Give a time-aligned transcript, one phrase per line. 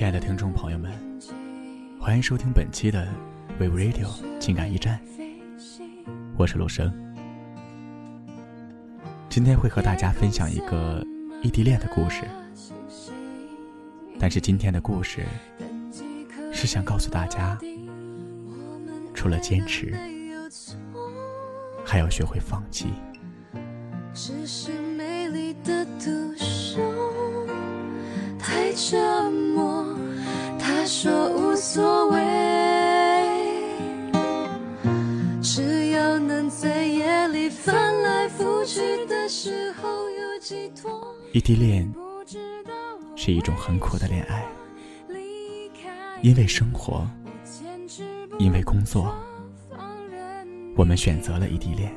[0.00, 0.90] 亲爱的听众朋友们，
[2.00, 3.06] 欢迎收听本期的
[3.60, 4.08] Wave Radio
[4.38, 4.98] 情感驿站，
[6.38, 6.90] 我是陆生。
[9.28, 11.06] 今天会和大家分享一个
[11.42, 12.22] 异地恋的故事，
[14.18, 15.26] 但是今天的故事
[16.50, 17.58] 是想告诉大家，
[19.12, 19.94] 除了坚持，
[21.84, 22.86] 还要学会放弃。
[24.14, 24.34] 沉
[24.96, 25.04] 默，
[28.38, 28.54] 他
[30.90, 32.18] 说无所谓。
[35.40, 41.14] 只要能在夜里翻来覆去的时候有寄托。
[41.32, 41.88] 异地恋
[43.14, 44.44] 是一种很苦的恋爱，
[46.22, 47.08] 因为生活，
[48.40, 49.14] 因为工作，
[50.76, 51.94] 我们选择了异地恋，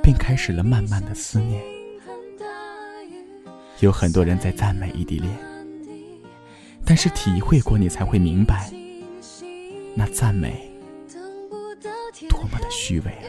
[0.00, 1.60] 并开始了慢慢的思念。
[3.80, 5.36] 有很多人在赞美异地恋，
[6.84, 8.72] 但是体会过你才会明白，
[9.94, 10.70] 那赞美
[12.28, 13.28] 多么的虚伪啊！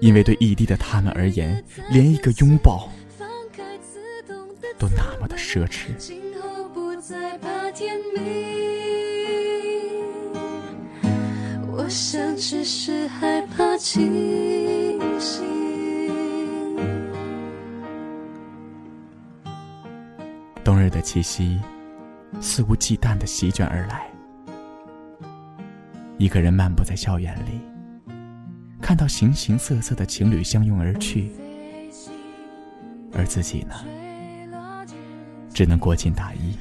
[0.00, 2.88] 因为对异地的他们而言，连一个拥抱
[4.78, 5.90] 都那么的奢侈。
[11.72, 13.76] 我想只是害怕
[21.00, 21.58] 的气息，
[22.42, 24.06] 肆无忌惮的席卷而来。
[26.18, 27.58] 一个人漫步在校园里，
[28.82, 31.32] 看到形形色色的情侣相拥而去，
[33.14, 33.74] 而自己呢，
[35.54, 36.54] 只能裹紧大衣，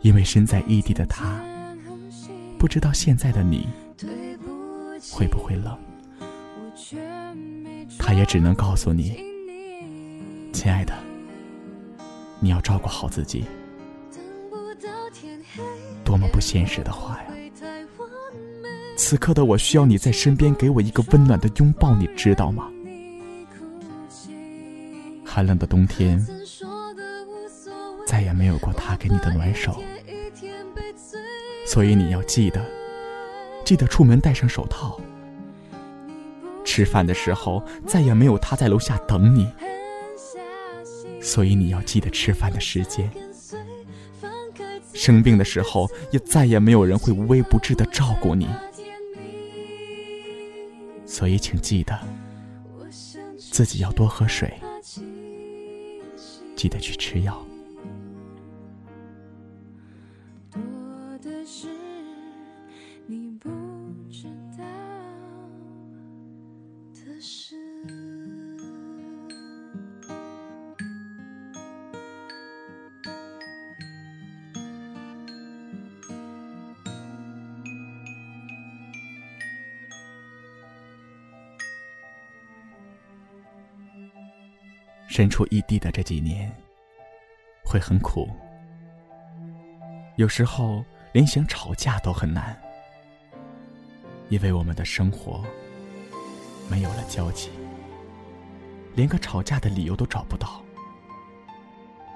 [0.00, 1.44] 因为身在异地的他，
[2.58, 3.68] 不知道现在的你
[5.12, 5.78] 会不会冷。
[7.98, 9.22] 他也只能告诉你，
[10.54, 11.11] 亲爱的。
[12.42, 13.44] 你要照顾好自己，
[16.04, 17.28] 多么不现实的话呀！
[18.96, 22.68] 此刻的我需要你在身边，给我一个温暖的拥抱，你知道吗？
[25.24, 26.20] 寒冷的冬天，
[28.04, 29.80] 再也没有过他给你的暖手，
[31.64, 32.60] 所以你要记得，
[33.64, 35.00] 记得出门戴上手套。
[36.64, 39.48] 吃饭的时候，再也没有他在楼下等你。
[41.22, 43.10] 所以你要记得吃饭的时间。
[44.92, 48.46] 生病的时候，也再也没有人会无微不至的照顾你。
[51.06, 51.98] 所以请记得，
[53.38, 54.52] 自己要多喝水，
[56.54, 57.42] 记得去吃药。
[85.14, 86.50] 身处异地的这几年，
[87.62, 88.30] 会很苦，
[90.16, 92.58] 有时候连想吵架都很难，
[94.30, 95.44] 因为我们的生活
[96.66, 97.50] 没有了交集，
[98.94, 100.62] 连个吵架的理由都找不到。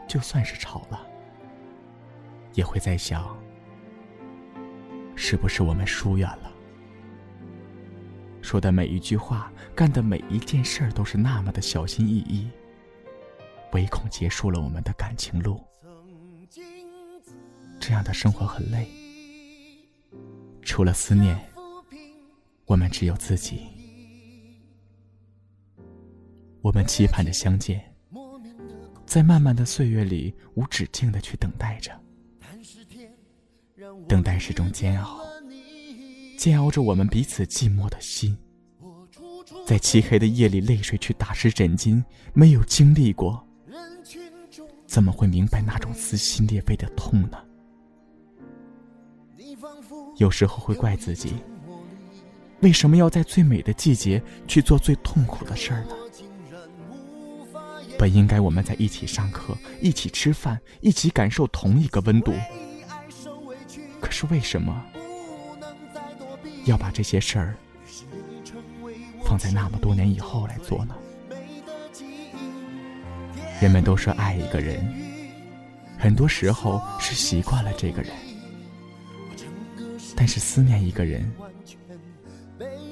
[0.08, 1.06] 就算是吵了，
[2.54, 3.36] 也会在想，
[5.14, 6.50] 是不是我们疏远了？
[8.40, 12.48] 说的每一句话，干的每一件事儿，都是那么的小心翼翼。
[13.76, 15.60] 唯恐结束了我们的感情路，
[17.78, 18.88] 这样的生活很累。
[20.62, 21.38] 除了思念，
[22.64, 23.66] 我们只有自己。
[26.62, 27.94] 我们期盼着相见，
[29.04, 31.92] 在漫漫的岁月里无止境的去等待着。
[34.08, 35.20] 等待是种煎熬，
[36.38, 38.34] 煎熬着我们彼此寂寞的心。
[39.66, 42.02] 在漆黑的夜里，泪水去打湿枕巾，
[42.32, 43.45] 没有经历过。
[44.96, 47.36] 怎么会明白那种撕心裂肺的痛呢？
[50.16, 51.34] 有时候会怪自己，
[52.60, 55.90] 为什么要在最美的季节去做最痛苦的事儿呢？
[57.98, 62.32] 本应该我们在一起上课，一起吃饭，一起感受同一个温度。
[64.00, 64.82] 可是为什么
[66.64, 67.54] 要把这些事儿
[69.22, 70.96] 放在那么多年以后来做呢？
[73.60, 74.86] 人们都说爱一个人，
[75.98, 78.12] 很多时候是习惯了这个人，
[80.14, 81.30] 但是思念一个人，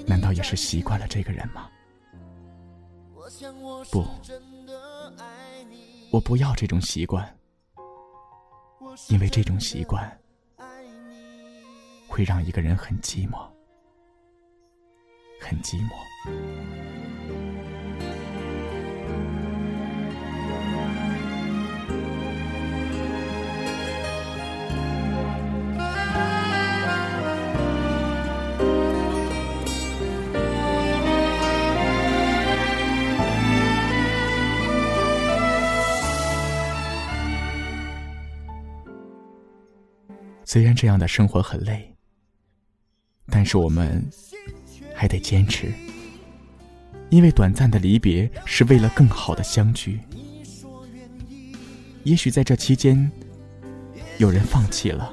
[0.07, 1.69] 难道也是习惯了这个人吗？
[3.91, 4.07] 不，
[6.11, 7.37] 我不要这种习惯，
[9.09, 10.19] 因为这种习惯
[12.09, 13.47] 会让一个人很寂寞，
[15.41, 15.91] 很寂寞。
[40.55, 41.93] 虽然这样的生活很累，
[43.27, 44.09] 但是我们
[44.95, 45.73] 还得坚持，
[47.11, 49.99] 因为短暂的离别是为了更好的相聚。
[52.05, 53.11] 也许在这期间，
[54.19, 55.13] 有人放弃了，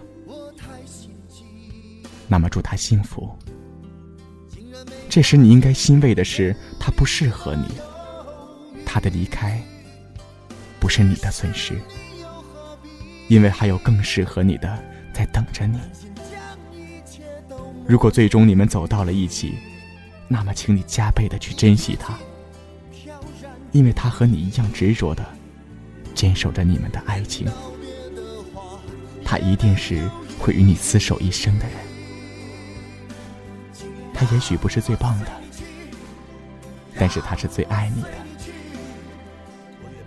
[2.28, 3.36] 那么祝他幸福。
[5.10, 7.66] 这时你应该欣慰的是，他不适合你，
[8.86, 9.60] 他的离开
[10.80, 11.82] 不是你的损失，
[13.28, 14.91] 因为还有更适合你的。
[15.14, 15.80] 在等着你。
[17.88, 19.56] 如果最终你们走到了一起，
[20.28, 22.18] 那么请你加倍的去珍惜他，
[23.72, 25.26] 因为他和你一样执着的
[26.16, 27.48] 坚守着你们的爱情。
[29.26, 30.10] 他一定是
[30.40, 31.76] 会与你厮守一生的人。
[34.14, 35.28] 他也许不是最棒的，
[36.98, 38.10] 但是他是最爱你的。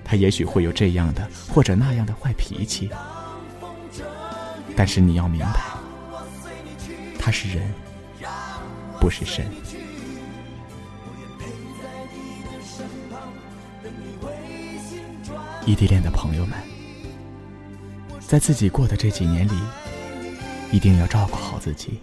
[0.05, 2.91] 他也许会有这样的或者那样的坏脾气。
[4.77, 5.61] 但是你要明白，
[7.19, 7.73] 他是人，
[9.01, 9.47] 不是神。
[15.67, 16.59] 异地恋的朋友们，
[18.21, 19.53] 在自己过的这几年里，
[20.71, 22.01] 一定要照顾好自己，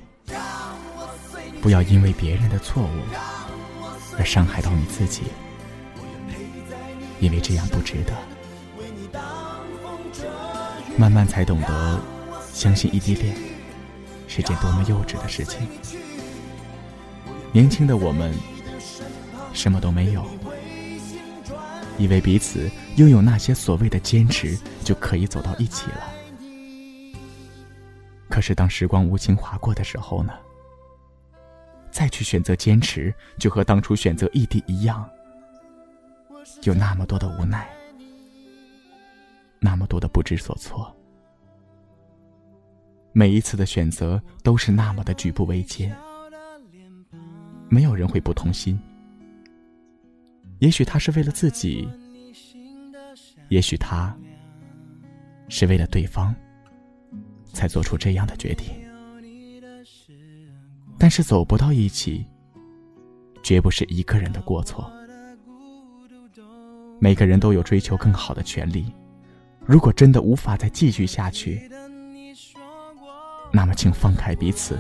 [1.62, 2.89] 不要因为别人的错误
[4.17, 5.24] 而伤害到你自己，
[7.19, 8.13] 因为这样不值得。
[10.97, 12.01] 慢慢才懂得。
[12.53, 13.36] 相信异地恋
[14.27, 15.68] 是件多么幼稚的事情。
[17.51, 18.33] 年轻的我们
[19.53, 20.25] 什么都没有，
[21.98, 26.13] 以为彼此拥有那些所谓的坚持就可以走到一起了。
[28.30, 30.33] 可是当时光无情划过的时候呢？
[31.92, 35.06] 再去选择坚持，就和当初选择异地一样，
[36.63, 37.69] 有那么多的无奈，
[39.59, 40.95] 那么多的不知所措。
[43.13, 45.95] 每一次的选择都是那么的举步维艰，
[47.69, 48.79] 没有人会不痛心。
[50.59, 51.87] 也许他是为了自己，
[53.49, 54.15] 也许他
[55.49, 56.33] 是为了对方，
[57.51, 58.67] 才做出这样的决定。
[60.97, 62.25] 但是走不到一起，
[63.43, 64.89] 绝不是一个人的过错。
[66.99, 68.85] 每个人都有追求更好的权利。
[69.65, 71.67] 如果真的无法再继续下去，
[73.51, 74.77] 那么，请放开彼此，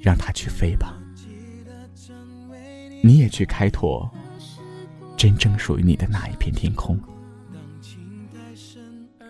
[0.00, 0.94] 让他去飞吧。
[3.02, 4.10] 你也去开拓
[5.16, 6.98] 真正属于你的那一片天空。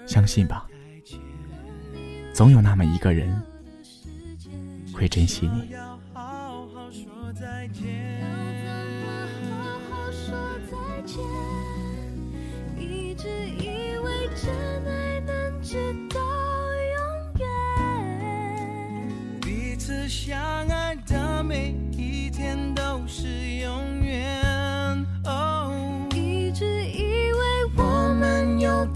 [0.06, 0.66] 相信吧，
[2.32, 3.42] 总有那么一个人
[4.92, 5.74] 会珍惜你。
[12.78, 14.28] 一直以为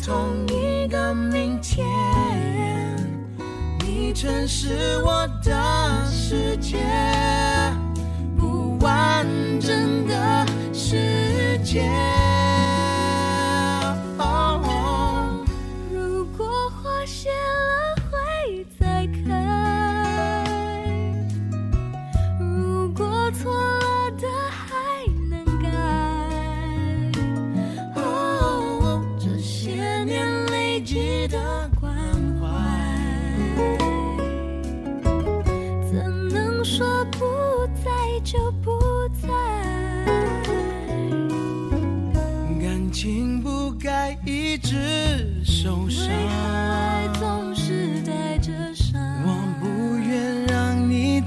[0.04, 1.86] 同一个明天，
[3.86, 6.76] 你曾是我的世界，
[8.36, 9.24] 不完
[9.60, 11.88] 整的世界。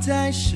[0.06, 0.56] 再失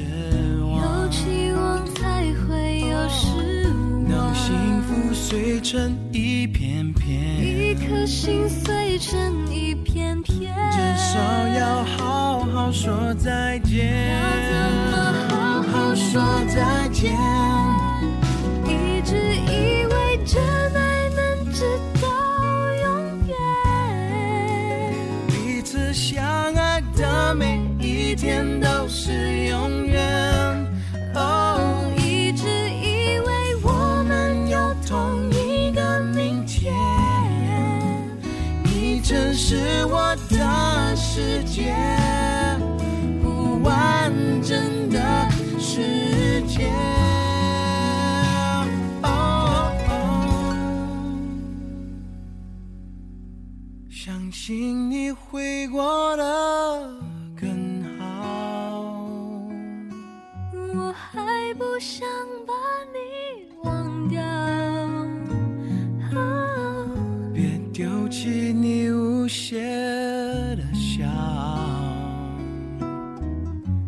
[0.61, 4.05] 望，有期望才会有失望。
[4.07, 11.17] 当幸福碎成一片片，一颗心碎成一片片，至少
[11.47, 14.13] 要好好说再见。
[14.13, 14.19] 要
[14.51, 14.53] 怎
[14.91, 17.11] 么好好说再见？
[18.67, 19.15] 一直
[19.51, 19.68] 以
[27.33, 30.67] 每一天都是永远。
[31.15, 36.73] 哦，一直以为我们有同一个明天，
[38.63, 41.75] 你真是我的世界，
[43.21, 44.99] 不完整的
[45.59, 46.69] 世界。
[49.03, 49.71] 哦
[53.89, 56.23] 相信你会过得
[60.75, 62.07] 我还不想
[62.45, 62.53] 把
[62.93, 64.19] 你忘掉，
[67.33, 69.59] 别丢弃你无邪
[70.55, 71.05] 的笑。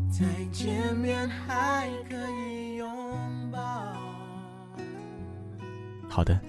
[0.09, 2.87] 再见面还可以拥
[3.51, 3.59] 抱。
[6.09, 6.39] 好的，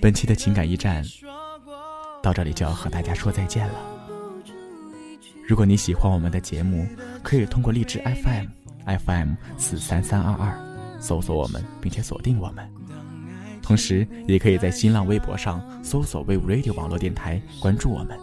[0.00, 1.02] 本期的情感驿站
[2.22, 3.74] 到这里就要和大家说再见了。
[5.46, 6.86] 如果你喜欢我们的节目，
[7.22, 8.46] 可以通过荔枝 FM
[8.86, 12.68] FM 四三三二二搜索我们，并且锁定我们。
[13.62, 18.18] 同时，也可以在新浪微博上搜索 “We Radio” 网络电台，关注我们。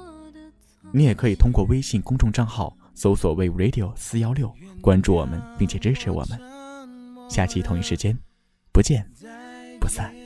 [0.92, 6.40] 你也可以通过微信公众账号搜索 “We Radio 四幺六”，关注我们，并且支持我们。
[7.30, 8.18] 下期同一时间，
[8.72, 9.10] 不见
[9.80, 10.21] 不散。